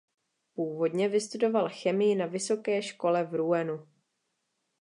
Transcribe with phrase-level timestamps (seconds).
[0.53, 3.87] Původně vystudoval chemii na vysoké škole v Rouenu.